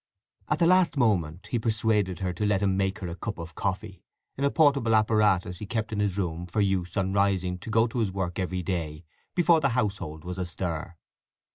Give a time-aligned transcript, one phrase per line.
[0.47, 3.53] At the last moment he persuaded her to let him make her a cup of
[3.53, 4.01] coffee,
[4.35, 7.85] in a portable apparatus he kept in his room for use on rising to go
[7.85, 9.03] to his work every day
[9.35, 10.97] before the household was astir.